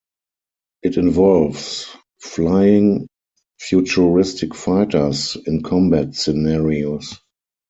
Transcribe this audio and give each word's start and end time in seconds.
It 0.81 0.97
involves 0.97 1.87
flying 2.19 3.07
futuristic 3.59 4.55
fighters 4.55 5.37
in 5.45 5.61
combat 5.61 6.15
scenarios. 6.15 7.19